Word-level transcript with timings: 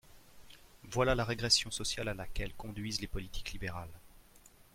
Voilà 0.89 1.13
la 1.13 1.23
régression 1.23 1.69
sociale 1.69 2.07
à 2.07 2.15
laquelle 2.15 2.55
conduisent 2.55 3.01
les 3.01 3.07
politiques 3.07 3.51
libérales 3.51 3.99